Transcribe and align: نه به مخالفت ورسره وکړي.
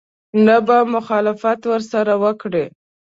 نه 0.45 0.57
به 0.65 0.77
مخالفت 0.95 1.59
ورسره 1.65 2.13
وکړي. 2.23 2.65